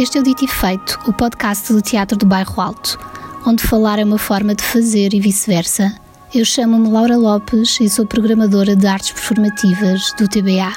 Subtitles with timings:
[0.00, 2.98] Este é o Dito e Feito, o podcast do Teatro do Bairro Alto,
[3.46, 5.94] onde falar é uma forma de fazer e vice-versa.
[6.34, 10.72] Eu chamo-me Laura Lopes e sou programadora de artes performativas do TBA.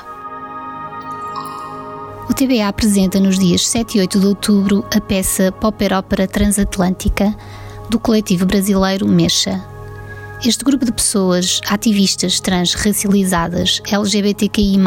[2.30, 7.34] O TBA apresenta nos dias 7 e 8 de outubro a peça Pop Ópera Transatlântica
[7.90, 9.73] do coletivo brasileiro Mexa.
[10.46, 14.77] Este grupo de pessoas, ativistas transracializadas, LGBTQI,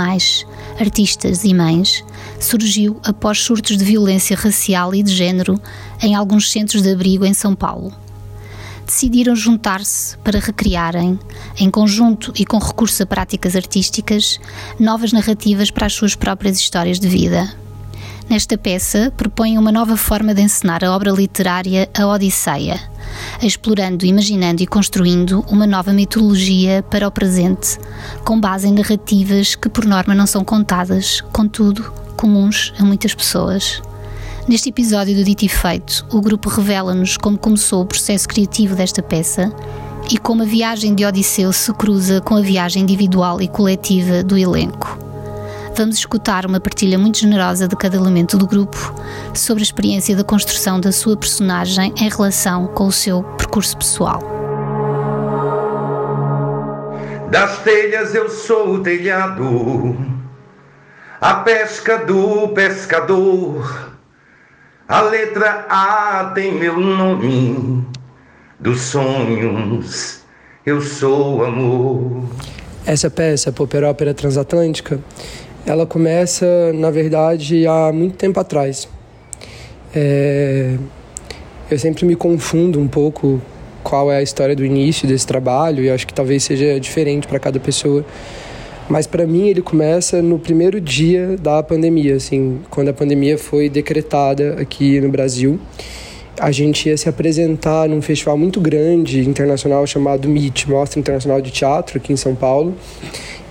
[0.78, 2.04] artistas e mães,
[2.38, 5.58] surgiu após surtos de violência racial e de género
[6.02, 7.90] em alguns centros de abrigo em São Paulo.
[8.84, 11.18] Decidiram juntar-se para recriarem,
[11.58, 14.38] em conjunto e com recurso a práticas artísticas,
[14.78, 17.50] novas narrativas para as suas próprias histórias de vida.
[18.28, 22.94] Nesta peça, propõem uma nova forma de encenar a obra literária A Odisseia
[23.42, 27.78] explorando, imaginando e construindo uma nova mitologia para o presente,
[28.24, 33.82] com base em narrativas que, por norma, não são contadas, contudo, comuns a muitas pessoas.
[34.48, 39.02] Neste episódio do Dito e Feito, o grupo revela-nos como começou o processo criativo desta
[39.02, 39.52] peça
[40.10, 44.38] e como a viagem de Odisseu se cruza com a viagem individual e coletiva do
[44.38, 45.05] elenco
[45.76, 48.94] vamos escutar uma partilha muito generosa de cada elemento do grupo
[49.34, 54.20] sobre a experiência da construção da sua personagem em relação com o seu percurso pessoal.
[57.30, 59.96] Das telhas eu sou o telhado,
[61.20, 63.92] a pesca do pescador,
[64.88, 67.84] a letra A tem meu nome,
[68.58, 70.24] dos sonhos
[70.64, 72.24] eu sou amor.
[72.86, 75.00] Essa peça, Popper Ópera Transatlântica,
[75.66, 78.88] ela começa, na verdade, há muito tempo atrás.
[79.94, 80.76] É...
[81.68, 83.42] Eu sempre me confundo um pouco
[83.82, 87.40] qual é a história do início desse trabalho e acho que talvez seja diferente para
[87.40, 88.04] cada pessoa.
[88.88, 93.68] Mas para mim ele começa no primeiro dia da pandemia, assim, quando a pandemia foi
[93.68, 95.58] decretada aqui no Brasil.
[96.38, 101.50] A gente ia se apresentar num festival muito grande internacional chamado MIT, Mostra Internacional de
[101.50, 102.76] Teatro, aqui em São Paulo.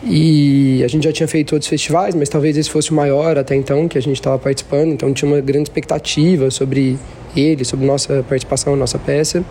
[0.06, 3.56] E a gente já tinha feito outros festivais, mas talvez esse fosse o maior até
[3.56, 6.98] então que a gente estava participando, então tinha uma grande expectativa sobre
[7.36, 9.44] ele, sobre nossa participação, nossa peça.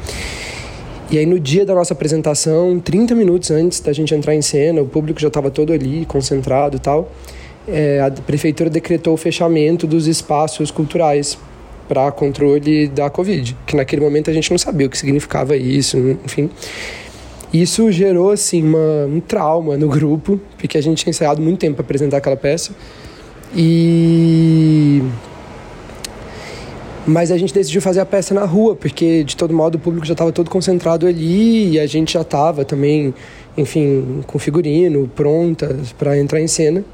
[1.11, 4.81] E aí no dia da nossa apresentação, 30 minutos antes da gente entrar em cena,
[4.81, 7.11] o público já estava todo ali, concentrado e tal,
[7.67, 11.37] é, a prefeitura decretou o fechamento dos espaços culturais
[11.89, 15.99] para controle da Covid, que naquele momento a gente não sabia o que significava isso,
[16.25, 16.49] enfim.
[17.55, 21.77] Isso gerou assim uma, um trauma no grupo, porque a gente tinha ensaiado muito tempo
[21.77, 22.73] para apresentar aquela peça.
[23.55, 25.01] E
[27.07, 30.05] mas a gente decidiu fazer a peça na rua, porque de todo modo o público
[30.05, 33.15] já estava todo concentrado ali e a gente já estava também,
[33.57, 36.85] enfim, com figurino prontas para entrar em cena.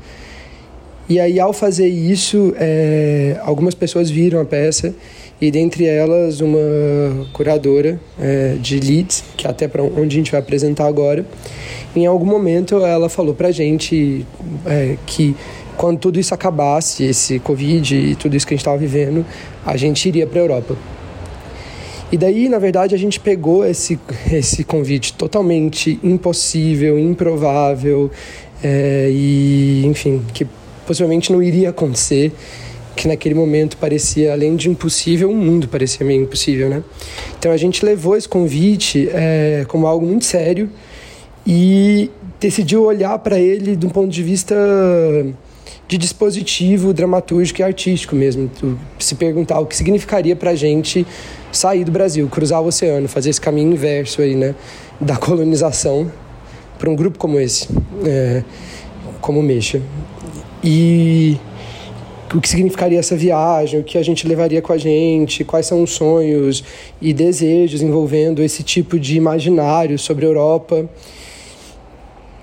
[1.08, 4.94] E aí, ao fazer isso, é, algumas pessoas viram a peça
[5.40, 6.58] e dentre elas uma
[7.32, 11.24] curadora é, de leads, que é até para onde a gente vai apresentar agora.
[11.96, 14.26] Em algum momento ela falou para a gente
[14.66, 15.34] é, que
[15.76, 19.24] quando tudo isso acabasse, esse Covid e tudo isso que a gente estava vivendo,
[19.64, 20.76] a gente iria para a Europa.
[22.12, 23.98] E daí, na verdade, a gente pegou esse,
[24.30, 28.10] esse convite totalmente impossível, improvável,
[28.62, 30.46] é, e enfim, que
[30.86, 32.32] possivelmente não iria acontecer
[33.00, 36.84] que naquele momento parecia, além de impossível, o mundo parecia meio impossível, né?
[37.38, 40.68] Então a gente levou esse convite é, como algo muito sério
[41.46, 44.54] e decidiu olhar para ele de um ponto de vista
[45.88, 48.50] de dispositivo dramatúrgico e artístico mesmo.
[48.98, 51.06] Se perguntar o que significaria para a gente
[51.50, 54.54] sair do Brasil, cruzar o oceano, fazer esse caminho inverso aí, né?
[55.00, 56.12] Da colonização
[56.78, 57.66] para um grupo como esse,
[58.04, 58.44] é,
[59.22, 59.80] como Mexa.
[60.62, 61.38] E
[62.34, 65.82] o que significaria essa viagem, o que a gente levaria com a gente, quais são
[65.82, 66.62] os sonhos
[67.00, 70.88] e desejos envolvendo esse tipo de imaginário sobre a Europa.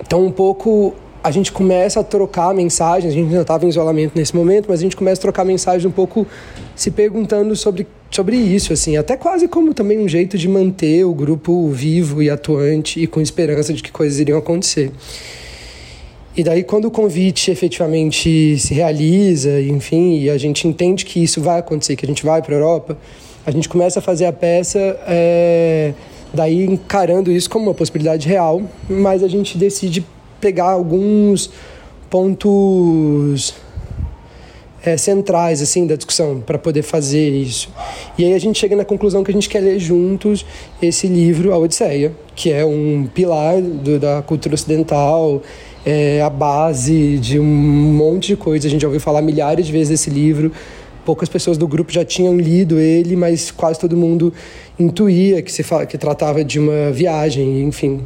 [0.02, 0.94] Então, um pouco
[1.24, 4.79] a gente começa a trocar mensagens, a gente ainda estava em isolamento nesse momento, mas
[4.79, 6.26] a gente começa a trocar mensagens um pouco
[6.76, 11.14] se perguntando sobre, sobre isso, assim, até quase como também um jeito de manter o
[11.14, 14.91] grupo vivo e atuante e com esperança de que coisas iriam acontecer.
[16.37, 21.41] E daí, quando o convite efetivamente se realiza, enfim, e a gente entende que isso
[21.41, 22.95] vai acontecer, que a gente vai para a Europa,
[23.43, 25.95] a gente começa a fazer a peça, é,
[26.31, 30.05] daí encarando isso como uma possibilidade real, mas a gente decide
[30.39, 31.49] pegar alguns
[32.07, 33.55] pontos
[34.84, 37.67] é, centrais assim da discussão para poder fazer isso.
[38.16, 40.45] E aí a gente chega na conclusão que a gente quer ler juntos
[40.79, 45.41] esse livro, A Odisseia, que é um pilar do, da cultura ocidental
[45.89, 48.67] é a base de um monte de coisa.
[48.67, 50.51] A gente já ouviu falar milhares de vezes desse livro
[51.05, 54.34] poucas pessoas do grupo já tinham lido ele, mas quase todo mundo
[54.78, 58.01] intuía que se que tratava de uma viagem, enfim.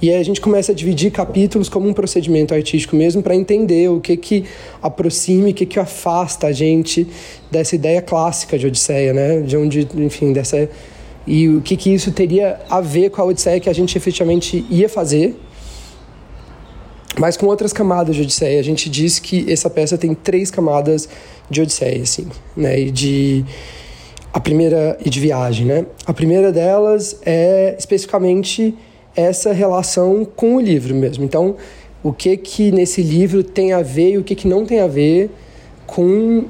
[0.00, 3.90] E aí a gente começa a dividir capítulos como um procedimento artístico mesmo para entender
[3.90, 4.46] o que que
[4.80, 7.06] aproxima e o que que afasta a gente
[7.50, 9.40] dessa ideia clássica de Odisseia, né?
[9.42, 10.66] De onde, enfim, dessa
[11.26, 14.64] e o que que isso teria a ver com a Odisseia que a gente efetivamente
[14.70, 15.36] ia fazer.
[17.18, 21.08] Mas com outras camadas de Odisseia, a gente diz que essa peça tem três camadas
[21.48, 22.26] de Odisseia, assim,
[22.56, 22.78] né?
[22.78, 23.44] E de
[24.32, 25.86] a primeira e de viagem, né?
[26.06, 28.74] A primeira delas é especificamente
[29.16, 31.24] essa relação com o livro mesmo.
[31.24, 31.56] Então,
[32.02, 34.86] o que que nesse livro tem a ver e o que que não tem a
[34.86, 35.30] ver
[35.86, 36.44] com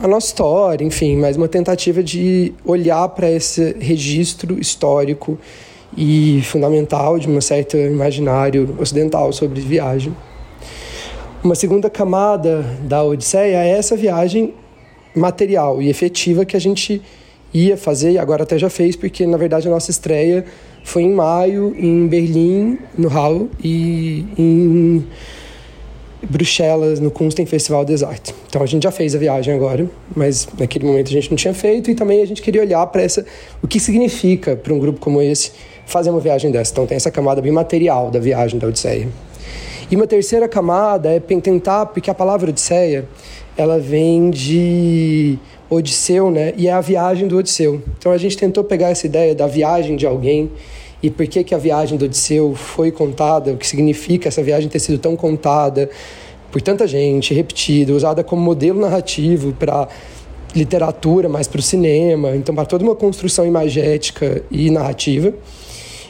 [0.00, 5.36] a nossa história, enfim, mas uma tentativa de olhar para esse registro histórico
[5.96, 10.14] e fundamental de um certo imaginário ocidental sobre viagem.
[11.42, 14.54] Uma segunda camada da Odisseia é essa viagem
[15.14, 17.00] material e efetiva que a gente
[17.52, 20.44] ia fazer e agora até já fez, porque na verdade a nossa estreia
[20.84, 25.04] foi em maio em Berlim, no Hall, e em
[26.22, 28.34] Bruxelas, no Kunsten Festival des Arts.
[28.48, 31.54] Então a gente já fez a viagem agora, mas naquele momento a gente não tinha
[31.54, 33.24] feito e também a gente queria olhar para essa
[33.62, 35.52] o que significa para um grupo como esse
[35.88, 36.70] fazer uma viagem dessa.
[36.70, 39.08] Então tem essa camada bem material da viagem da Odisseia.
[39.90, 43.08] E uma terceira camada é tentar, porque a palavra Odisseia,
[43.56, 45.38] ela vem de
[45.70, 46.52] Odisseu, né?
[46.56, 47.82] E é a viagem do Odisseu.
[47.98, 50.50] Então a gente tentou pegar essa ideia da viagem de alguém
[51.02, 54.68] e por que, que a viagem do Odisseu foi contada, o que significa essa viagem
[54.68, 55.88] ter sido tão contada
[56.52, 59.88] por tanta gente, repetida, usada como modelo narrativo para
[60.54, 65.32] literatura, mas para o cinema, então para toda uma construção imagética e narrativa.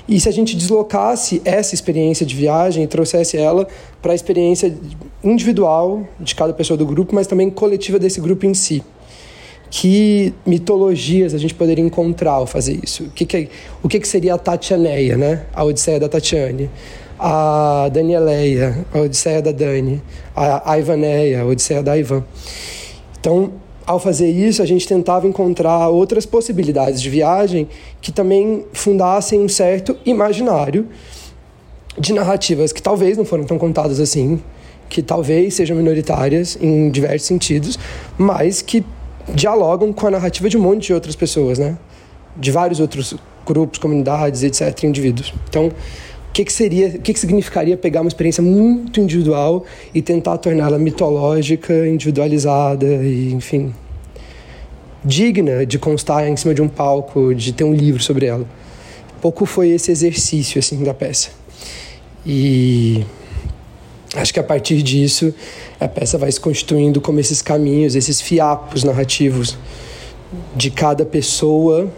[0.08, 3.68] E se a gente deslocasse essa experiência de viagem e trouxesse ela
[4.00, 4.74] para a experiência
[5.22, 8.82] individual de cada pessoa do grupo, mas também coletiva desse grupo em si
[9.70, 13.04] que mitologias a gente poderia encontrar ao fazer isso?
[13.04, 13.48] O que, que, é,
[13.82, 15.44] o que, que seria a Tatianeia, né?
[15.52, 16.70] A Odisseia da Tatiane.
[17.18, 20.02] A Danieleia, a Odisseia da Dani.
[20.34, 22.24] A Ivaneia, a Odisseia da Ivan.
[23.20, 23.52] Então,
[23.88, 27.66] ao fazer isso, a gente tentava encontrar outras possibilidades de viagem
[28.02, 30.86] que também fundassem um certo imaginário
[31.98, 34.42] de narrativas que talvez não foram tão contadas assim,
[34.90, 37.78] que talvez sejam minoritárias em diversos sentidos,
[38.18, 38.84] mas que
[39.34, 41.78] dialogam com a narrativa de um monte de outras pessoas, né?
[42.36, 43.14] De vários outros
[43.46, 45.32] grupos, comunidades, etc., indivíduos.
[45.48, 45.72] Então,
[46.38, 50.78] que, que seria, o que, que significaria pegar uma experiência muito individual e tentar torná-la
[50.78, 53.74] mitológica, individualizada e, enfim,
[55.04, 58.46] digna de constar em cima de um palco, de ter um livro sobre ela.
[59.20, 61.30] Pouco foi esse exercício assim da peça.
[62.24, 63.04] E
[64.14, 65.34] acho que a partir disso
[65.80, 69.58] a peça vai se constituindo como esses caminhos, esses fiapos narrativos
[70.54, 71.90] de cada pessoa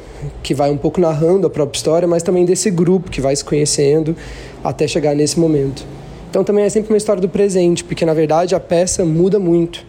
[0.43, 3.45] que vai um pouco narrando a própria história, mas também desse grupo que vai se
[3.45, 4.17] conhecendo
[4.63, 5.85] até chegar nesse momento.
[6.29, 9.85] Então também é sempre uma história do presente, porque na verdade a peça muda muito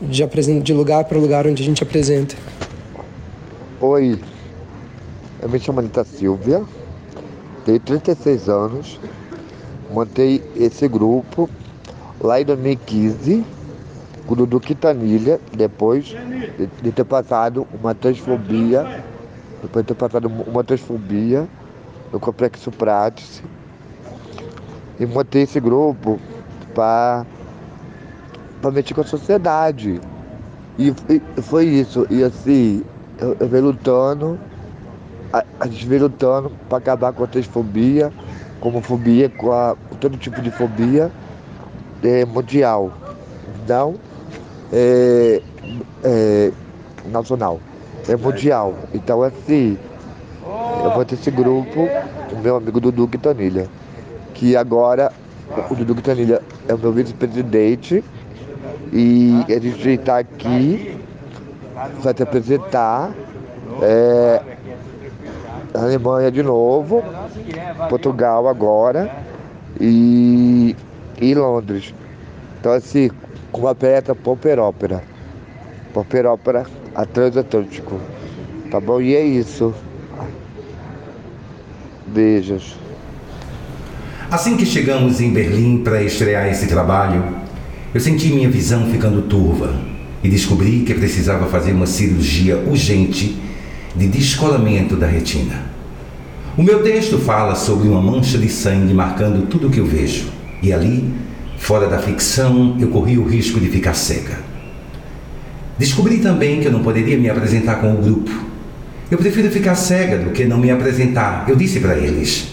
[0.00, 0.24] de,
[0.60, 2.34] de lugar para lugar onde a gente apresenta.
[3.80, 4.18] Oi,
[5.40, 6.62] eu me chamo Anitta Silvia,
[7.64, 9.00] tenho 36 anos,
[9.90, 11.48] montei esse grupo
[12.20, 13.44] lá em 2015,
[14.26, 19.02] com o Dudu Quintanilha, depois de, de, ter passado uma transfobia,
[19.68, 21.46] ter passado uma transfobia
[22.12, 23.42] no Complexo Prates,
[24.98, 26.20] e montei esse grupo
[26.74, 27.24] para
[28.72, 30.00] mexer com a sociedade.
[30.78, 32.06] E, e, foi isso.
[32.10, 32.84] E assim,
[33.18, 34.38] eu, eu venho lutando,
[35.32, 38.12] a, a gente vem lutando para acabar com a transfobia,
[38.60, 41.10] como fobia, com, a, com todo tipo de fobia
[42.02, 42.92] é, mundial,
[43.66, 43.94] não
[44.72, 45.42] é,
[46.04, 46.52] é,
[47.10, 47.60] nacional,
[48.08, 48.74] é mundial.
[48.94, 49.78] Então assim,
[50.84, 51.88] eu vou ter esse grupo,
[52.32, 53.68] o meu amigo Dudu Quintanilha,
[54.34, 55.12] que agora
[55.70, 58.02] o Dudu Quintanilha é o meu vice-presidente
[58.92, 60.98] e a gente está aqui
[62.00, 63.12] vai te apresentar
[63.80, 64.40] é,
[65.74, 67.02] Alemanha de novo,
[67.88, 69.10] Portugal agora
[69.80, 70.76] e
[71.20, 71.94] e Londres.
[72.60, 73.10] Então assim,
[73.50, 75.02] com a peça Popper Ópera.
[75.92, 78.00] Popper Ópera a Transatlântico.
[78.70, 79.00] Tá bom?
[79.00, 79.74] E é isso.
[82.06, 82.76] Beijos.
[84.30, 87.22] Assim que chegamos em Berlim para estrear esse trabalho,
[87.92, 89.78] eu senti minha visão ficando turva
[90.24, 93.36] e descobri que precisava fazer uma cirurgia urgente
[93.94, 95.70] de descolamento da retina.
[96.56, 100.30] O meu texto fala sobre uma mancha de sangue marcando tudo o que eu vejo.
[100.62, 101.12] E ali,
[101.58, 104.51] fora da ficção, eu corri o risco de ficar cega.
[105.78, 108.30] Descobri também que eu não poderia me apresentar com o grupo.
[109.10, 112.48] Eu prefiro ficar cega do que não me apresentar, eu disse para eles.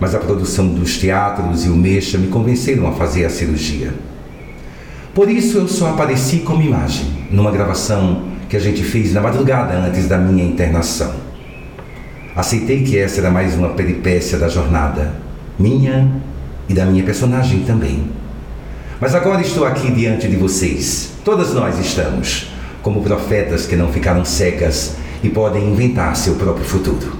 [0.00, 3.92] Mas a produção dos teatros e o Mexa me convenceram a fazer a cirurgia.
[5.14, 9.74] Por isso eu só apareci como imagem, numa gravação que a gente fez na madrugada
[9.74, 11.14] antes da minha internação.
[12.34, 15.14] Aceitei que essa era mais uma peripécia da jornada,
[15.58, 16.10] minha
[16.68, 18.04] e da minha personagem também.
[19.00, 21.13] Mas agora estou aqui diante de vocês.
[21.24, 22.48] Todas nós estamos,
[22.82, 27.16] como profetas que não ficaram cegas e podem inventar seu próprio futuro.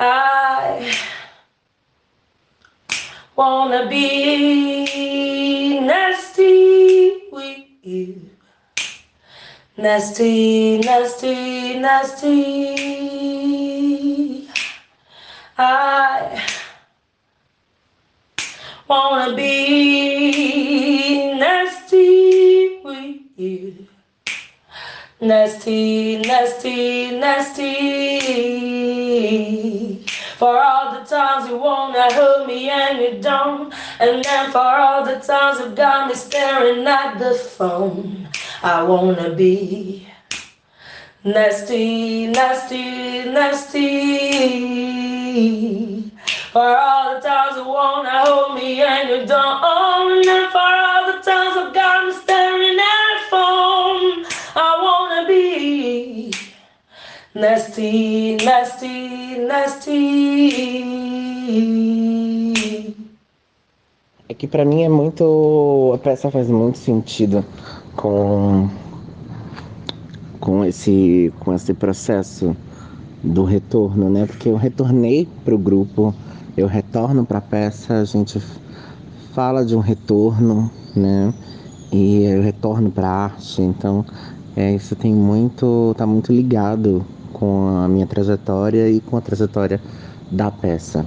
[0.00, 0.90] I
[3.36, 8.16] wanna be nasty with you.
[9.78, 12.96] Nasty, nasty, nasty.
[15.56, 16.55] I
[18.88, 20.52] wanna be
[21.34, 23.86] nasty with you.
[25.20, 27.66] Nasty, nasty, nasty.
[30.36, 33.72] For all the times you wanna hurt me and you don't.
[33.98, 38.28] And then for all the times you've got me staring at the phone.
[38.62, 40.06] I wanna be
[41.24, 44.86] nasty, nasty, nasty.
[46.56, 50.26] For all the times you wanna hold me and you don't.
[50.26, 54.24] And for all the times I've got me staring at the phone.
[54.56, 56.32] I wanna be
[57.34, 60.06] nasty, nasty, nasty.
[64.26, 65.92] É que pra mim é muito.
[65.94, 67.44] A peça faz muito sentido
[67.94, 68.70] com,
[70.40, 72.56] com, esse, com esse processo
[73.22, 74.24] do retorno, né?
[74.24, 76.14] Porque eu retornei pro grupo,
[76.56, 78.40] eu retorno pra peça, a gente
[79.32, 81.32] fala de um retorno, né?
[81.92, 84.04] E eu retorno pra arte, então
[84.56, 85.94] é, isso tem muito.
[85.96, 89.80] tá muito ligado com a minha trajetória e com a trajetória
[90.30, 91.06] da peça.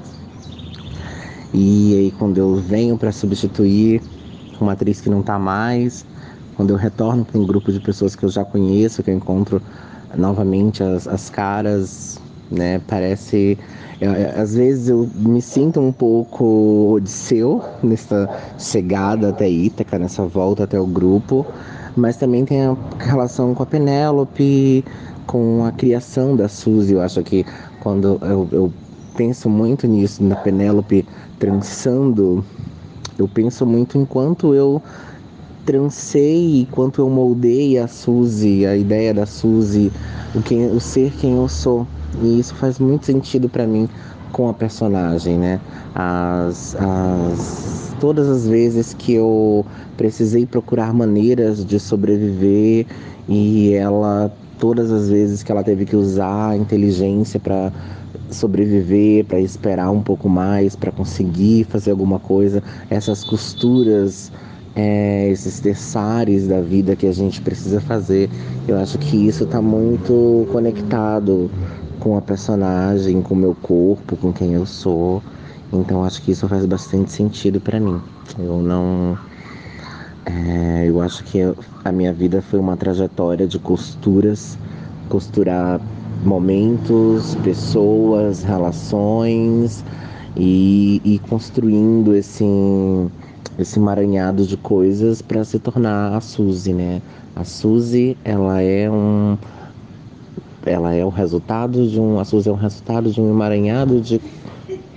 [1.54, 4.02] E aí quando eu venho para substituir
[4.62, 6.06] uma atriz que não está mais,
[6.56, 9.62] quando eu retorno para um grupo de pessoas que eu já conheço, que eu encontro
[10.16, 12.20] novamente as, as caras,
[12.52, 12.82] né?
[12.88, 13.58] Parece.
[14.02, 20.64] Eu, às vezes eu me sinto um pouco odisseu nessa chegada até Ítaca, nessa volta
[20.64, 21.46] até o grupo,
[21.96, 24.86] mas também tem a relação com a Penélope,
[25.28, 26.94] com a criação da Suzy.
[26.94, 27.46] Eu acho que
[27.82, 28.74] quando eu, eu
[29.16, 31.06] penso muito nisso, na Penélope
[31.38, 32.44] trançando,
[33.18, 34.82] eu penso muito enquanto eu
[35.66, 39.92] trancei, enquanto eu moldei a Suzy, a ideia da Suzy,
[40.34, 41.86] o, que, o ser quem eu sou.
[42.22, 43.88] E isso faz muito sentido para mim
[44.32, 45.60] com a personagem, né?
[45.96, 49.66] As, as, todas as vezes que eu
[49.98, 52.86] precisei procurar maneiras de sobreviver
[53.28, 57.72] e ela, todas as vezes que ela teve que usar a inteligência para
[58.32, 64.32] sobreviver, para esperar um pouco mais, para conseguir fazer alguma coisa, essas costuras,
[64.76, 68.30] é, esses terçares da vida que a gente precisa fazer,
[68.68, 71.50] eu acho que isso está muito conectado
[72.00, 75.22] com a personagem, com o meu corpo, com quem eu sou.
[75.72, 78.02] Então acho que isso faz bastante sentido para mim.
[78.38, 79.18] Eu não.
[80.26, 81.40] É, eu acho que
[81.84, 84.58] a minha vida foi uma trajetória de costuras,
[85.10, 85.80] costurar
[86.24, 89.84] momentos, pessoas, relações
[90.36, 92.46] e, e construindo esse,
[93.58, 97.02] esse emaranhado de coisas para se tornar a Suzy, né?
[97.36, 99.38] A Suzy, ela é um
[100.70, 104.22] ela é o resultado de um a Suzy é o resultado de um emaranhado de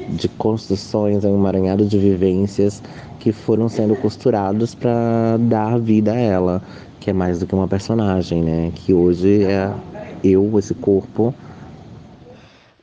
[0.09, 2.83] de construções, é um emaranhado de vivências
[3.19, 6.63] que foram sendo costurados para dar vida a ela,
[7.01, 8.73] que é mais do que uma personagem, né?
[8.75, 9.73] Que hoje é
[10.23, 11.35] eu, esse corpo.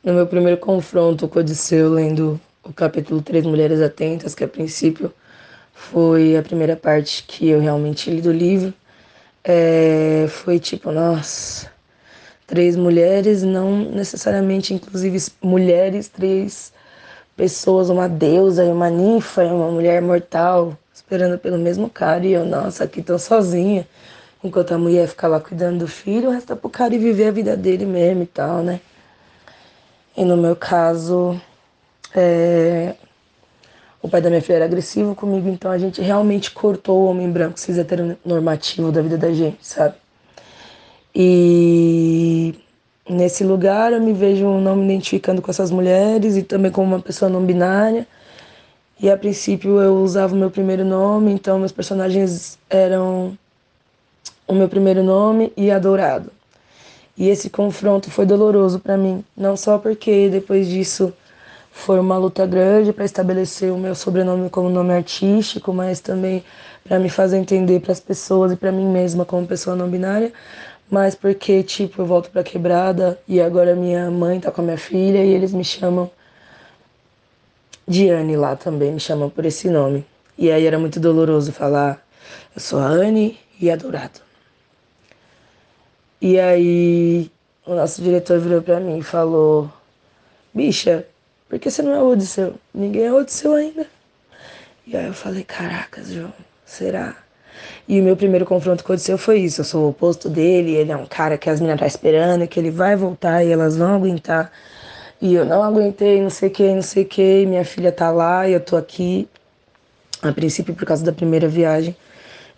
[0.02, 5.12] No meu primeiro confronto com Odisseu, lendo o capítulo Três Mulheres Atentas, que a princípio
[5.72, 8.72] foi a primeira parte que eu realmente li do livro,
[9.44, 11.70] é, foi tipo, nossa,
[12.50, 16.72] três mulheres, não necessariamente, inclusive mulheres, três
[17.36, 22.32] pessoas, uma deusa e uma ninfa e uma mulher mortal, esperando pelo mesmo cara, e
[22.32, 23.86] eu, nossa, aqui tô sozinha.
[24.42, 27.56] Enquanto a mulher fica lá cuidando do filho, resta pro cara ir viver a vida
[27.56, 28.80] dele mesmo e tal, né?
[30.16, 31.40] E no meu caso,
[32.12, 32.96] é...
[34.02, 37.30] o pai da minha filha era agressivo comigo, então a gente realmente cortou o homem
[37.30, 39.94] branco cis heteronormativo da vida da gente, sabe?
[41.14, 42.54] E
[43.08, 47.00] nesse lugar eu me vejo não me identificando com essas mulheres e também como uma
[47.00, 48.06] pessoa não binária.
[49.00, 53.36] E a princípio eu usava o meu primeiro nome, então meus personagens eram
[54.46, 56.30] o meu primeiro nome e a Dourado.
[57.16, 61.12] E esse confronto foi doloroso para mim, não só porque depois disso
[61.70, 66.44] foi uma luta grande para estabelecer o meu sobrenome como nome artístico, mas também
[66.84, 70.32] para me fazer entender para as pessoas e para mim mesma como pessoa não binária,
[70.90, 74.78] mas porque tipo eu volto para quebrada e agora minha mãe tá com a minha
[74.78, 76.10] filha e eles me chamam
[77.86, 80.04] Diane lá também, me chamam por esse nome.
[80.36, 82.04] E aí era muito doloroso falar
[82.54, 84.20] eu sou a Anne e a Dourado.
[86.20, 87.30] E aí
[87.64, 89.72] o nosso diretor virou para mim e falou:
[90.52, 91.06] "Bicha,
[91.48, 92.54] por que você não é Odisseu?
[92.72, 93.86] Ninguém é Odisseu ainda.
[94.86, 96.32] E aí eu falei, caracas, João,
[96.64, 97.16] será?
[97.88, 99.60] E o meu primeiro confronto com o Odisseu foi isso.
[99.60, 102.58] Eu sou o oposto dele, ele é um cara que as meninas tá esperando, que
[102.58, 104.52] ele vai voltar e elas vão aguentar.
[105.20, 107.46] E eu não aguentei, não sei o que, não sei o que.
[107.46, 109.28] Minha filha tá lá e eu tô aqui.
[110.22, 111.96] A princípio, por causa da primeira viagem,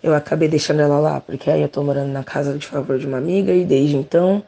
[0.03, 3.07] eu acabei deixando ela lá, porque aí eu tô morando na casa de favor de
[3.07, 4.43] uma amiga e desde então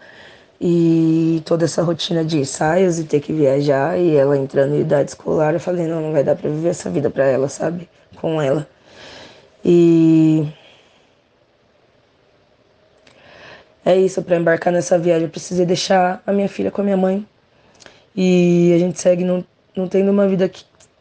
[0.61, 5.11] e toda essa rotina de ensaios e ter que viajar e ela entrando em idade
[5.11, 7.89] escolar, eu falei, não, não vai dar para viver essa vida para ela, sabe?
[8.17, 8.67] Com ela.
[9.65, 10.47] E
[13.85, 16.97] é isso, para embarcar nessa viagem eu precisei deixar a minha filha com a minha
[16.97, 17.27] mãe.
[18.17, 19.45] E a gente segue não,
[19.77, 20.51] não tendo uma vida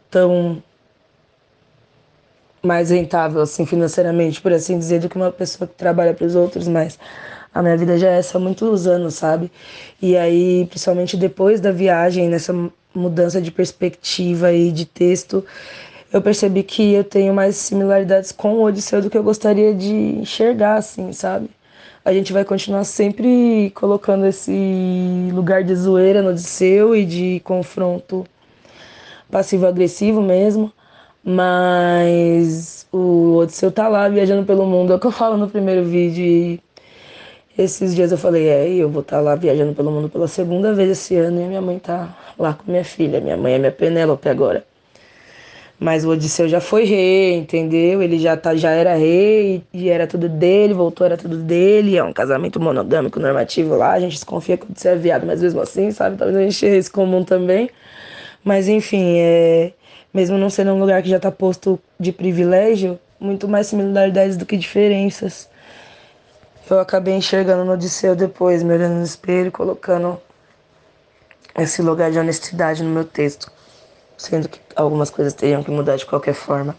[0.10, 0.62] tão
[2.62, 6.36] mais rentável assim financeiramente, por assim dizer, do que uma pessoa que trabalha para os
[6.36, 6.98] outros, mas
[7.54, 9.52] a minha vida já é essa há muitos anos, sabe?
[10.02, 12.54] E aí, principalmente depois da viagem, nessa
[12.96, 15.46] mudança de perspectiva e de texto,
[16.14, 19.92] eu percebi que eu tenho mais similaridades com o Odisseu do que eu gostaria de
[19.92, 21.50] enxergar, assim, sabe?
[22.06, 28.26] A gente vai continuar sempre colocando esse lugar de zoeira no Odisseu e de confronto
[29.32, 30.72] passivo-agressivo mesmo,
[31.24, 35.84] mas o Odisseu tá lá viajando pelo mundo, é o que eu falo no primeiro
[35.84, 36.24] vídeo.
[36.24, 36.62] E
[37.58, 40.74] esses dias eu falei, é, eu vou estar tá lá viajando pelo mundo pela segunda
[40.74, 43.20] vez esse ano e minha mãe tá lá com minha filha.
[43.20, 44.64] Minha mãe é minha Penélope agora.
[45.80, 48.02] Mas o Odisseu já foi rei, entendeu?
[48.02, 51.98] Ele já, tá, já era rei e era tudo dele, voltou, era tudo dele.
[51.98, 53.92] É um casamento monogâmico normativo lá.
[53.92, 56.16] A gente desconfia que o Odisseu é viado, mas mesmo assim, sabe?
[56.18, 57.70] Talvez a gente esse comum também.
[58.44, 59.74] Mas enfim, é,
[60.14, 64.46] mesmo não sendo um lugar que já tá posto de privilégio, muito mais similaridades do
[64.46, 65.50] que diferenças
[66.70, 70.20] eu acabei enxergando no Odisseu depois, me olhando no espelho, colocando
[71.58, 73.52] esse lugar de honestidade no meu texto,
[74.24, 76.76] sendo que algumas coisas teriam que mudar de qualquer forma.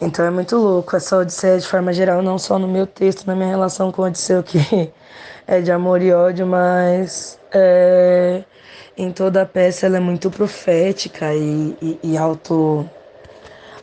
[0.00, 3.34] Então é muito louco essa Odisseia de forma geral, não só no meu texto, na
[3.34, 4.58] minha relação com o Odisseu, que
[5.46, 8.42] é de amor e ódio, mas é,
[8.96, 12.88] em toda a peça ela é muito profética e, e, e auto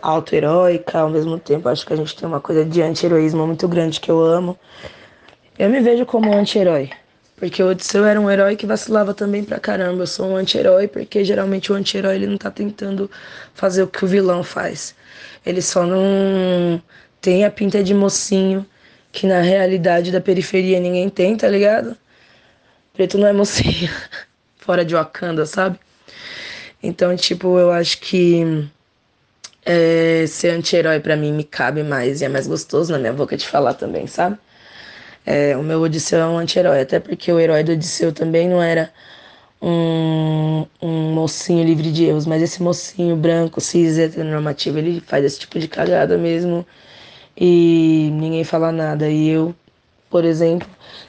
[0.02, 4.02] auto-heróica, ao mesmo tempo acho que a gente tem uma coisa de anti-heroísmo muito grande
[4.02, 4.58] que eu amo.
[5.58, 6.90] Eu me vejo como anti-herói,
[7.44, 10.04] porque o Odisseu era um herói que vacilava também pra caramba.
[10.04, 13.12] Eu sou um anti-herói porque geralmente o anti-herói ele não tá tentando
[13.54, 14.96] fazer o que o vilão faz.
[15.46, 16.82] Ele só não
[17.20, 18.66] tem a pinta de mocinho
[19.12, 21.98] que na realidade da periferia ninguém tem, tá ligado?
[22.94, 23.92] Preto não é mocinho,
[24.60, 25.78] fora de Wakanda, sabe?
[26.82, 28.70] Então, tipo, eu acho que
[29.66, 33.36] é, ser anti-herói para mim me cabe mais e é mais gostoso na minha boca
[33.36, 34.38] de falar também, sabe?
[35.26, 38.62] É, o meu Odisseu é um anti-herói, até porque o herói do Odisseu também não
[38.62, 38.92] era
[39.62, 45.40] um, um mocinho livre de erros, mas esse mocinho branco, cis, heteronormativo, ele faz esse
[45.40, 46.66] tipo de cagada mesmo
[47.38, 49.10] e ninguém fala nada.
[49.10, 49.56] E eu,
[50.10, 50.68] por exemplo,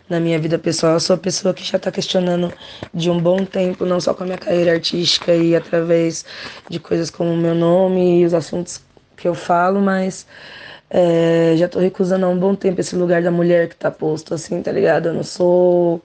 [0.08, 2.52] na minha vida pessoal, sou a pessoa que já está questionando
[2.92, 6.24] de um bom tempo, não só com a minha carreira artística e através
[6.68, 8.80] de coisas como o meu nome e os assuntos
[9.16, 10.26] que eu falo, mas
[10.90, 14.34] é, já estou recusando há um bom tempo esse lugar da mulher que está posto
[14.34, 15.06] assim, tá ligado?
[15.06, 16.00] Eu não sou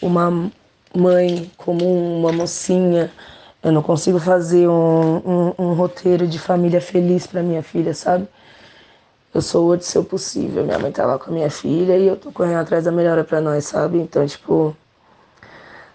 [0.00, 0.50] uma
[0.94, 3.10] mãe comum, uma mocinha.
[3.62, 8.26] Eu não consigo fazer um, um, um roteiro de família feliz para minha filha, sabe?
[9.34, 10.64] eu sou o Odisseu possível.
[10.64, 13.24] Minha mãe tá lá com a minha filha e eu tô correndo atrás da melhora
[13.24, 13.98] para nós, sabe?
[13.98, 14.76] Então, tipo,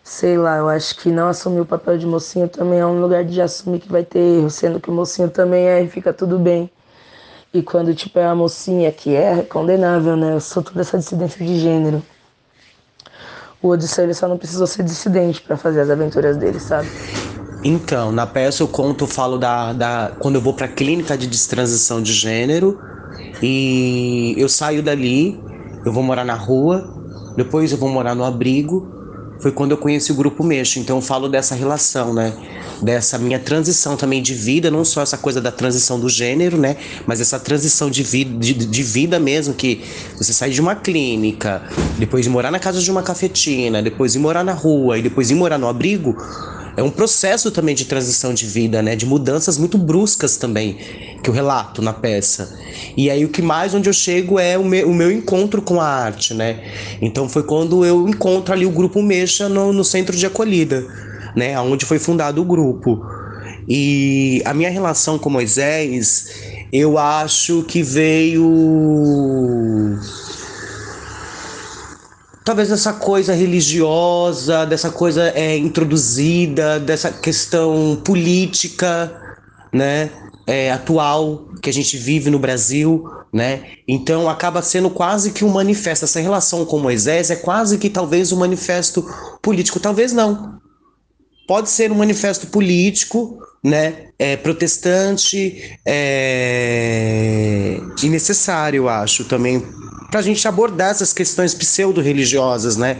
[0.03, 3.23] sei lá, eu acho que não assumir o papel de mocinho também é um lugar
[3.25, 6.39] de assumir que vai ter erro, sendo que o mocinho também é e fica tudo
[6.39, 6.69] bem.
[7.55, 10.33] E quando, tipo, é a mocinha que é, é condenável, né?
[10.33, 12.03] Eu sou toda essa dissidência de gênero.
[13.61, 16.89] O Odisseu ele só não precisou ser dissidente para fazer as aventuras dele, sabe?
[17.63, 21.27] Então, na peça eu conto, falo da, da quando eu vou para a clínica de
[21.27, 22.77] destransição de gênero
[23.41, 25.41] e eu saio dali,
[25.85, 26.85] eu vou morar na rua,
[27.37, 28.85] depois eu vou morar no abrigo
[29.39, 30.79] foi quando eu conheci o grupo Mexo.
[30.79, 32.33] Então eu falo dessa relação, né?
[32.81, 36.77] Dessa minha transição também de vida, não só essa coisa da transição do gênero, né?
[37.05, 39.83] Mas essa transição de vida, de, de vida mesmo, que
[40.17, 41.63] você sai de uma clínica,
[41.97, 45.27] depois de morar na casa de uma cafetina, depois de morar na rua e depois
[45.27, 46.15] de morar no abrigo
[46.77, 48.95] é um processo também de transição de vida, né?
[48.95, 50.77] De mudanças muito bruscas também,
[51.25, 52.55] que eu relato na peça.
[52.95, 55.81] E aí o que mais onde eu chego é o meu, o meu encontro com
[55.81, 56.63] a arte, né?
[57.01, 60.85] Então foi quando eu encontro ali o grupo Mexa no, no centro de acolhida,
[61.35, 61.59] né?
[61.59, 63.03] Onde foi fundado o grupo.
[63.67, 66.27] E a minha relação com Moisés,
[66.71, 69.97] eu acho que veio
[72.43, 79.11] talvez dessa coisa religiosa, dessa coisa é, introduzida, dessa questão política,
[79.73, 80.11] né,
[80.47, 83.63] é, atual que a gente vive no Brasil, né?
[83.87, 86.05] Então acaba sendo quase que um manifesto.
[86.05, 89.03] Essa relação com Moisés é quase que talvez um manifesto
[89.41, 90.59] político, talvez não.
[91.47, 94.07] Pode ser um manifesto político, né?
[94.17, 99.61] É, protestante é, e necessário, eu acho, também
[100.09, 102.97] para a gente abordar essas questões pseudo-religiosas, né?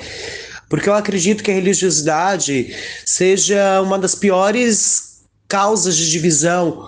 [0.68, 6.84] Porque eu acredito que a religiosidade seja uma das piores causas de divisão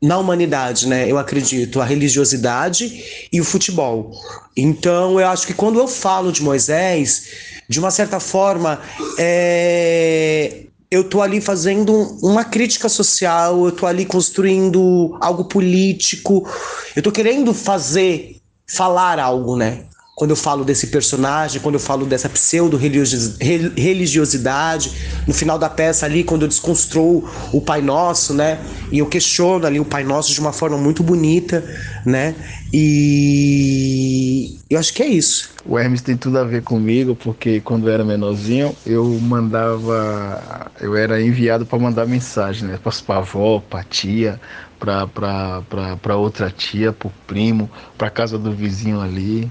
[0.00, 1.10] na humanidade, né?
[1.10, 4.12] Eu acredito a religiosidade e o futebol.
[4.56, 7.26] Então, eu acho que quando eu falo de Moisés,
[7.68, 8.80] de uma certa forma,
[9.18, 10.62] é...
[10.90, 16.48] eu tô ali fazendo uma crítica social, eu tô ali construindo algo político,
[16.96, 18.36] eu tô querendo fazer
[18.66, 19.84] falar algo, né?
[20.14, 24.92] Quando eu falo desse personagem, quando eu falo dessa pseudo-religiosidade,
[25.26, 28.60] no final da peça ali, quando eu desconstruo o Pai Nosso, né?
[28.92, 31.64] E eu questiono ali o Pai Nosso de uma forma muito bonita,
[32.04, 32.34] né?
[32.72, 35.50] E eu acho que é isso.
[35.64, 40.70] O Hermes tem tudo a ver comigo, porque quando eu era menorzinho, eu mandava.
[40.80, 42.78] Eu era enviado para mandar mensagem, né?
[42.82, 44.40] Para a avó, para tia,
[44.80, 49.50] para outra tia, para o primo, para casa do vizinho ali.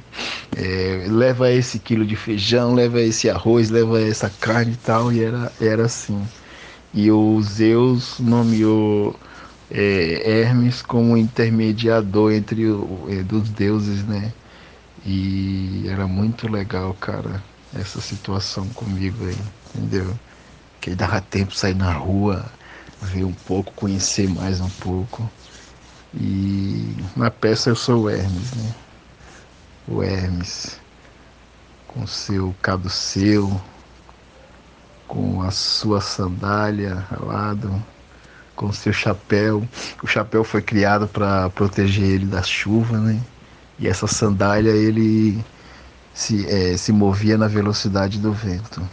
[0.57, 5.13] É, leva esse quilo de feijão, leva esse arroz, leva essa carne e tal.
[5.13, 6.21] E era, era assim.
[6.93, 9.15] E o Zeus nomeou
[9.69, 14.33] é, Hermes como intermediador entre o, é, dos deuses, né?
[15.05, 17.41] E era muito legal, cara,
[17.73, 19.37] essa situação comigo aí,
[19.75, 20.07] entendeu?
[20.81, 22.45] Que dava tempo de sair na rua,
[23.01, 25.29] ver um pouco, conhecer mais um pouco.
[26.13, 28.75] E na peça eu sou o Hermes, né?
[29.87, 30.79] O Hermes
[31.87, 33.59] com seu caduceu,
[35.07, 37.83] com a sua sandália ao lado,
[38.55, 39.67] com seu chapéu.
[40.03, 43.19] O chapéu foi criado para proteger ele da chuva, né?
[43.79, 45.43] E essa sandália ele
[46.13, 48.87] se, é, se movia na velocidade do vento.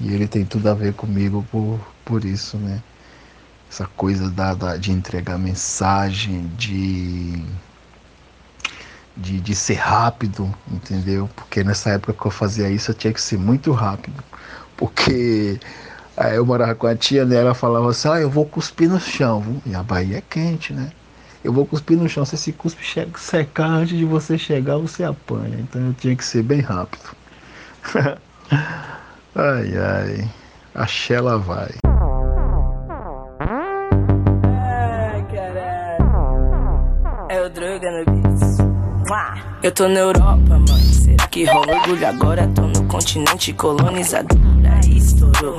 [0.00, 2.82] E ele tem tudo a ver comigo por, por isso, né?
[3.70, 7.42] Essa coisa da, da, de entregar mensagem, de,
[9.16, 11.28] de, de ser rápido, entendeu?
[11.34, 14.22] Porque nessa época que eu fazia isso eu tinha que ser muito rápido.
[14.76, 15.58] Porque
[16.16, 17.36] aí eu morava com a tia, né?
[17.36, 20.90] Ela falava assim, ah, eu vou cuspir no chão, e a Bahia é quente, né?
[21.42, 25.04] Eu vou cuspir no chão, se esse cuspe chega, secar antes de você chegar, você
[25.04, 25.58] apanha.
[25.60, 27.14] Então eu tinha que ser bem rápido.
[29.34, 30.30] ai ai,
[30.74, 31.95] a Shella vai.
[39.66, 40.68] Eu tô na Europa, mano.
[40.68, 42.46] Será que rola orgulho agora?
[42.54, 44.38] Tô no continente colonizador.
[44.64, 45.58] Aí estourou.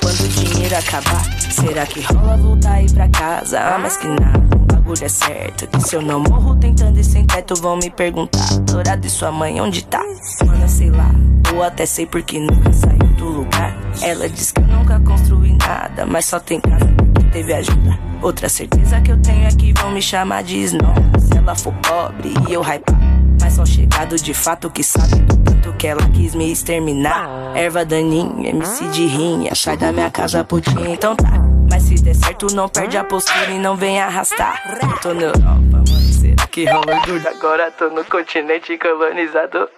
[0.00, 3.60] Quando o dinheiro acabar, será que rola voltar aí pra casa?
[3.60, 5.68] Ah, mas que nada, bagulho é certo.
[5.68, 8.58] Que se eu não morro tentando ir sem teto, vão me perguntar.
[8.62, 10.02] Dourado e sua mãe, onde tá?
[10.44, 11.12] Mano, sei lá.
[11.54, 13.76] Ou até sei porque nunca saiu do lugar.
[14.02, 17.96] Ela diz que eu nunca construí nada, mas só tem casa porque teve ajuda.
[18.22, 20.94] Outra certeza que eu tenho é que vão me chamar de Snow.
[21.20, 23.09] Se ela for pobre e eu hypar.
[23.40, 27.56] Mas só chegado de fato que sabe do tanto que ela quis me exterminar.
[27.56, 29.54] Erva daninha, MC de rinha.
[29.54, 31.32] Sai da minha casa, putinha, então tá.
[31.70, 34.60] Mas se der certo, não perde a postura e não vem arrastar.
[34.82, 36.12] Eu tô na Europa, mano.
[36.12, 37.28] Será que rola orgulho?
[37.28, 39.68] Agora tô no continente colonizador.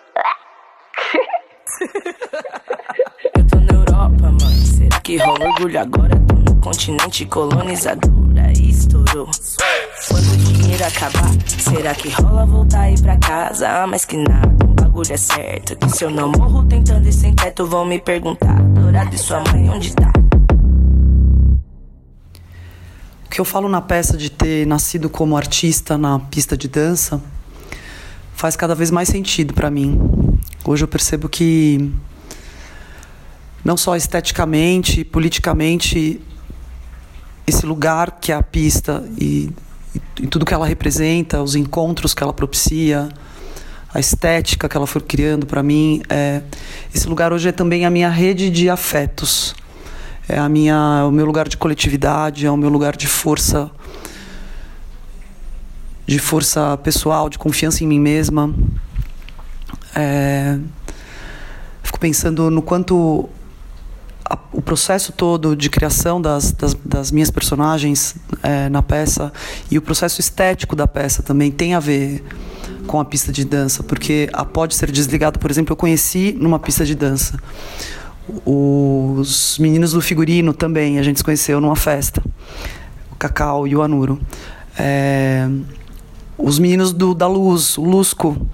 [3.36, 4.40] Eu tô na Europa, mano.
[4.40, 5.80] Será que rola orgulho?
[5.80, 8.12] Agora tô continente colonizador.
[8.36, 9.28] Aí estourou.
[10.08, 13.68] Quando o dinheiro acabar, será que rola voltar aí pra casa?
[13.68, 15.76] Ah, mas que nada, o bagulho é certo.
[15.76, 18.62] Que se eu não morro tentando ir sem teto, vão me perguntar.
[18.62, 20.12] Dourado e sua mãe, onde tá?
[23.26, 27.20] O que eu falo na peça de ter nascido como artista na pista de dança
[28.34, 30.00] faz cada vez mais sentido para mim.
[30.64, 31.92] Hoje eu percebo que
[33.64, 36.20] não só esteticamente, politicamente,
[37.46, 39.50] esse lugar que é a pista e,
[40.20, 43.08] e, tudo que ela representa, os encontros que ela propicia,
[43.92, 46.02] a estética que ela foi criando para mim.
[46.08, 46.42] É,
[46.94, 49.54] esse lugar hoje é também a minha rede de afetos.
[50.28, 53.70] É a minha, o meu lugar de coletividade, é o meu lugar de força,
[56.06, 58.54] de força pessoal, de confiança em mim mesma.
[59.94, 60.58] É,
[61.82, 63.28] fico pensando no quanto
[64.32, 69.30] a, o processo todo de criação das, das, das minhas personagens é, na peça
[69.70, 72.24] e o processo estético da peça também tem a ver
[72.86, 76.58] com a pista de dança, porque a Pode Ser Desligado, por exemplo, eu conheci numa
[76.58, 77.38] pista de dança.
[78.46, 82.22] Os meninos do figurino também, a gente se conheceu numa festa.
[83.10, 84.20] O Cacau e o Anuro.
[84.78, 85.48] É,
[86.38, 88.46] os meninos do, da Luz, o Lusco,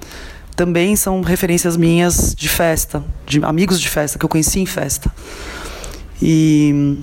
[0.56, 5.10] também são referências minhas de festa, de amigos de festa, que eu conheci em festa.
[6.20, 6.98] E,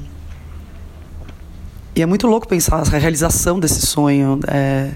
[1.95, 4.39] e é muito louco pensar a realização desse sonho.
[4.47, 4.91] É,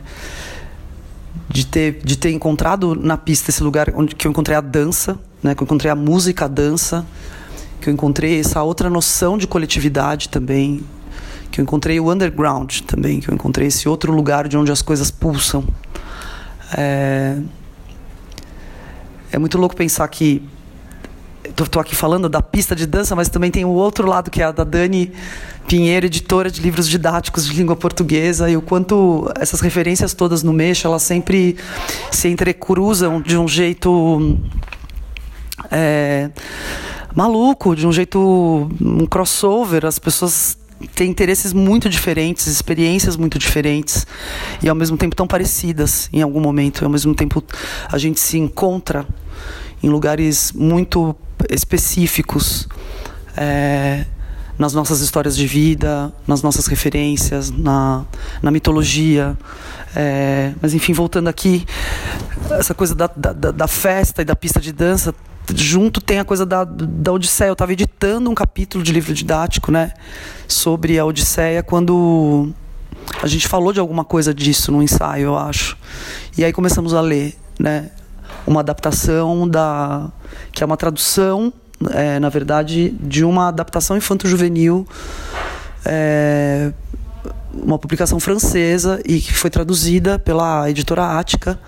[1.50, 5.20] de ter, de ter encontrado na pista esse lugar onde que eu encontrei a dança,
[5.42, 7.06] né, que eu encontrei a música, a dança,
[7.82, 10.84] que eu encontrei essa outra noção de coletividade também,
[11.50, 14.82] que eu encontrei o underground também, que eu encontrei esse outro lugar de onde as
[14.82, 15.64] coisas pulsam.
[16.78, 17.38] É,
[19.32, 20.44] é muito louco pensar que
[21.58, 24.46] estou aqui falando da pista de dança, mas também tem o outro lado que é
[24.46, 25.12] a da Dani
[25.68, 30.52] Pinheiro, editora de livros didáticos de língua portuguesa, e o quanto essas referências todas no
[30.52, 31.58] Meixo, elas sempre
[32.12, 34.36] se entrecruzam de um jeito
[35.70, 36.32] é,
[37.14, 39.86] maluco, de um jeito um crossover.
[39.86, 40.58] As pessoas
[40.96, 44.08] têm interesses muito diferentes, experiências muito diferentes
[44.64, 46.82] e ao mesmo tempo tão parecidas em algum momento.
[46.82, 47.44] E ao mesmo tempo
[47.92, 49.06] a gente se encontra
[49.84, 51.16] em lugares muito
[51.50, 52.68] específicos.
[53.38, 54.06] É,
[54.60, 58.04] nas nossas histórias de vida, nas nossas referências, na,
[58.42, 59.38] na mitologia.
[59.96, 61.66] É, mas enfim, voltando aqui,
[62.52, 65.16] essa coisa da, da, da, festa e da pista de dança,
[65.56, 67.48] junto tem a coisa da, da Odisseia.
[67.48, 69.94] Eu estava editando um capítulo de livro didático, né,
[70.46, 72.54] sobre a Odisseia quando
[73.24, 75.78] a gente falou de alguma coisa disso no ensaio, eu acho.
[76.38, 77.92] E aí começamos a ler, né,
[78.46, 80.10] uma adaptação da
[80.52, 81.54] que é uma tradução
[81.92, 84.86] é, na verdade, de uma adaptação infanto-juvenil,
[85.86, 86.74] é,
[87.54, 91.60] uma publicação francesa e que foi traduzida pela editora Ática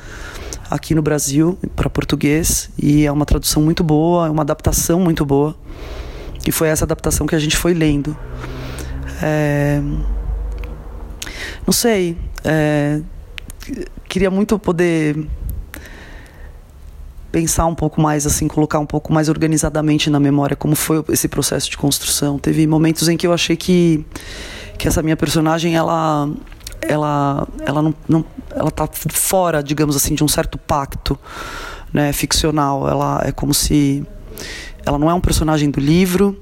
[0.70, 5.26] aqui no Brasil para português e é uma tradução muito boa, é uma adaptação muito
[5.26, 5.56] boa.
[6.46, 8.18] E foi essa adaptação que a gente foi lendo.
[9.22, 9.80] É,
[11.66, 13.00] não sei, é,
[14.10, 15.28] queria muito poder
[17.32, 21.28] pensar um pouco mais assim, colocar um pouco mais organizadamente na memória como foi esse
[21.28, 22.38] processo de construção.
[22.38, 24.06] Teve momentos em que eu achei que
[24.78, 26.30] que essa minha personagem ela
[26.82, 31.18] ela ela não, não ela tá fora, digamos assim, de um certo pacto,
[31.94, 32.88] né, ficcional.
[32.88, 34.06] Ela é como se
[34.86, 36.40] ela não é um personagem do livro.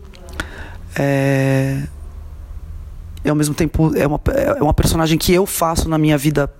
[0.97, 1.83] É,
[3.23, 4.19] e ao mesmo tempo é uma,
[4.57, 6.51] é uma personagem que eu faço na minha vida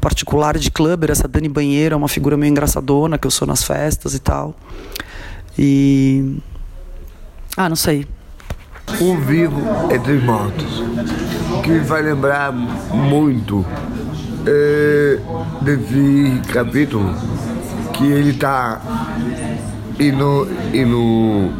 [0.00, 3.62] particular de clubber, essa Dani Banheiro é uma figura meio engraçadona que eu sou nas
[3.62, 4.54] festas e tal.
[5.58, 6.38] E.
[7.56, 8.06] Ah, não sei.
[9.00, 9.60] Um vivo
[9.92, 10.82] entre os mortos,
[11.64, 13.66] que vai lembrar muito
[14.46, 15.18] é,
[15.60, 17.14] desse capítulo
[17.92, 18.80] que ele está
[19.98, 21.50] indo, indo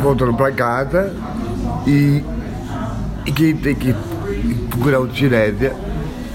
[0.00, 1.14] voltando para casa
[1.86, 2.24] e,
[3.26, 3.94] e que tem que
[4.70, 5.74] procurar o Tirésia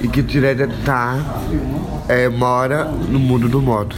[0.05, 1.17] e que Tireda tá,
[2.07, 3.97] é, mora no mundo dos mortos.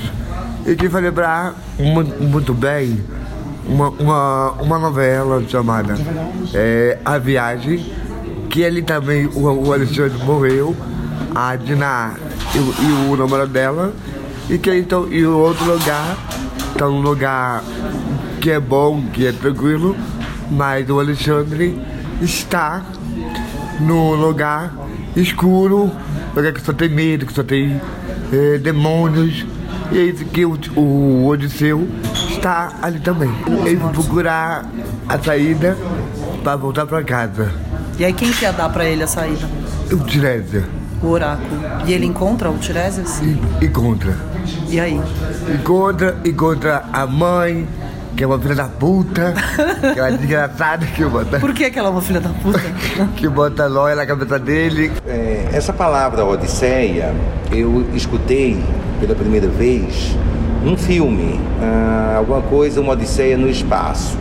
[0.66, 3.04] E que vai lembrar muito, bem
[3.68, 5.96] uma, uma, uma novela chamada
[6.54, 7.86] é, A Viagem,
[8.50, 10.74] que ele também, o, o Alexandre morreu,
[11.36, 12.14] a Dina
[12.56, 13.94] e, e, o namorado dela,
[14.50, 16.18] e que então, e o outro lugar,
[16.78, 17.62] tá num lugar
[18.40, 19.94] que é bom, que é tranquilo,
[20.50, 21.78] mas o Alexandre
[22.22, 22.82] está
[23.82, 24.87] no lugar
[25.22, 25.92] escuro,
[26.36, 27.80] lugar que só tem medo, que só tem
[28.32, 29.46] é, demônios.
[29.92, 31.88] E é isso que o, o Odisseu
[32.30, 33.32] está ali também.
[33.66, 34.70] Ele procurar
[35.08, 35.78] a saída
[36.44, 37.52] para voltar para casa.
[37.98, 39.50] E aí quem que ia dar para ele a saída?
[39.92, 40.66] O Tiresias.
[41.02, 41.62] O oráculo.
[41.86, 43.22] E ele encontra o Tiresias?
[43.62, 44.16] Encontra.
[44.70, 45.00] E aí?
[45.54, 47.68] Encontra, encontra a mãe,
[48.18, 49.36] que é uma filha da puta,
[49.94, 51.40] que é uma desgraçada que bota.
[51.40, 52.60] Por que, que ela é uma filha da puta?
[53.16, 54.92] que bota lóia na cabeça dele.
[55.06, 57.14] É, essa palavra Odisseia,
[57.52, 58.60] eu escutei
[59.00, 60.18] pela primeira vez
[60.66, 64.18] um filme, ah, alguma coisa, uma Odisseia no espaço.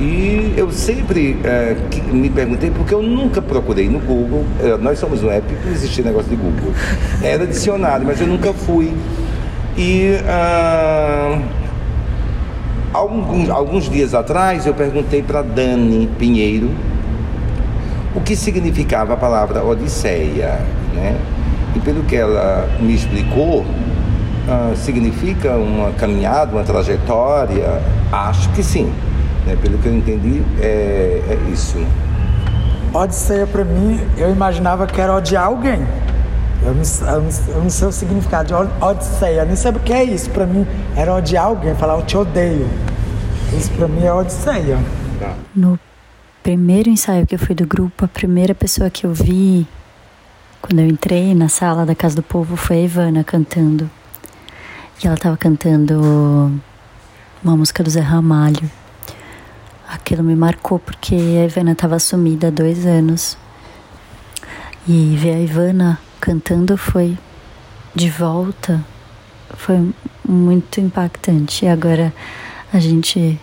[0.00, 1.76] E eu sempre é,
[2.10, 4.46] me perguntei porque eu nunca procurei no Google.
[4.62, 6.72] É, nós somos um app, não existia negócio de Google.
[7.22, 8.94] Era dicionário, mas eu nunca fui.
[9.76, 11.38] E ah,
[12.98, 16.70] alguns, alguns dias atrás eu perguntei para Dani Pinheiro
[18.14, 20.60] o que significava a palavra Odisseia,
[20.94, 21.16] né?
[21.76, 27.80] E pelo que ela me explicou, uh, significa uma caminhada, uma trajetória?
[28.10, 28.92] Acho que sim.
[29.46, 29.56] Né?
[29.62, 31.78] Pelo que eu entendi, é, é isso.
[32.92, 35.86] Odisseia para mim, eu imaginava que era odiar alguém.
[36.62, 39.92] Eu não, eu, não, eu não, sei o significado de Odisseia, nem sei o que
[39.92, 40.28] é isso.
[40.30, 42.66] Para mim era odiar alguém, falar eu te odeio.
[43.56, 44.78] Isso para mim é Odisseia.
[45.54, 45.78] No
[46.42, 49.66] primeiro ensaio que eu fui do grupo, a primeira pessoa que eu vi
[50.60, 53.90] quando eu entrei na sala da Casa do Povo foi a Ivana cantando.
[55.02, 56.60] E ela estava cantando
[57.42, 58.70] uma música do Zé Ramalho.
[59.88, 63.38] Aquilo me marcou porque a Ivana estava sumida há dois anos.
[64.86, 67.16] E ver a Ivana cantando foi
[67.94, 68.84] de volta,
[69.56, 69.92] foi
[70.26, 71.64] muito impactante.
[71.64, 72.12] E agora
[72.72, 73.40] a gente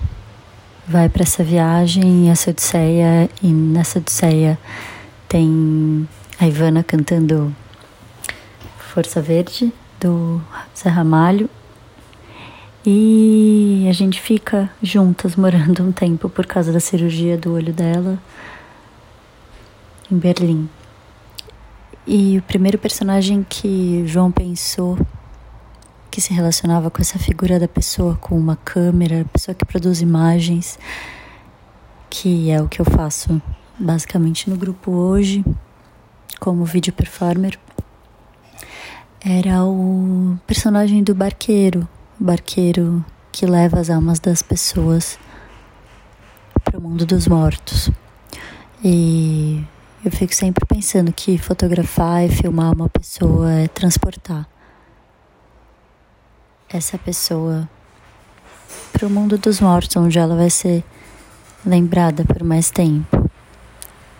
[0.88, 4.57] vai para essa viagem, essa Odisseia, e nessa Odisseia
[5.27, 6.07] tem
[6.39, 7.53] a Ivana cantando
[8.77, 10.41] Força Verde, do
[10.77, 11.49] Zé Ramalho.
[12.85, 18.19] E a gente fica juntas morando um tempo por causa da cirurgia do olho dela
[20.11, 20.69] em Berlim.
[22.05, 24.99] E o primeiro personagem que João pensou
[26.15, 30.80] que se relacionava com essa figura da pessoa com uma câmera, pessoa que produz imagens,
[32.10, 33.41] que é o que eu faço
[33.78, 35.43] basicamente no grupo hoje,
[36.39, 37.60] como vídeo performer,
[39.19, 41.86] era o personagem do barqueiro,
[42.17, 45.19] o barqueiro que leva as almas das pessoas
[46.63, 47.91] para o mundo dos mortos.
[48.82, 49.62] E
[50.01, 54.47] eu fico sempre pensando que fotografar e filmar uma pessoa é transportar
[56.69, 57.67] essa pessoa
[58.91, 60.84] para o mundo dos mortos, onde ela vai ser
[61.65, 63.30] lembrada por mais tempo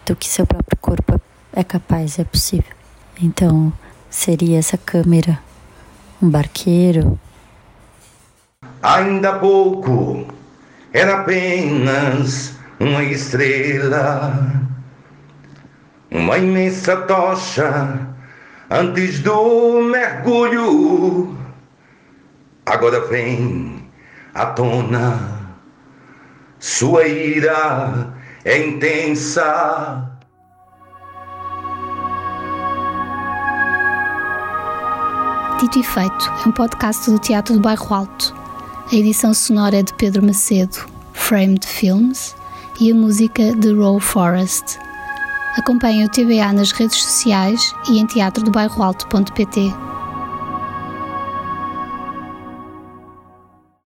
[0.06, 1.20] do que seu próprio corpo
[1.54, 2.76] é capaz, é possível.
[3.22, 3.72] Então,
[4.10, 5.40] seria essa câmera
[6.22, 7.20] um barqueiro?
[8.82, 10.28] Ainda há pouco
[10.96, 14.50] era apenas uma estrela,
[16.10, 18.00] uma imensa tocha
[18.70, 21.45] antes do mergulho.
[22.66, 23.90] Agora vem
[24.34, 25.54] à tona,
[26.60, 30.12] sua ira é intensa
[35.60, 38.36] Dito e Feito é um podcast do Teatro do Bairro Alto.
[38.92, 42.36] A edição sonora é de Pedro Macedo, Framed Films,
[42.80, 44.78] e a música de Raw Forest.
[45.56, 49.95] Acompanhe o TBA nas redes sociais e em teatrodobairroalto.pt.